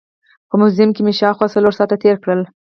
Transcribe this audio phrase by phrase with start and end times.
[0.49, 2.41] په موزیم کې مې شاوخوا څلور ساعت تېر کړل.